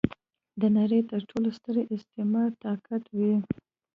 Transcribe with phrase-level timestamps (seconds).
[0.61, 3.19] د نړۍ تر ټولو ستر استعماري طاقت و.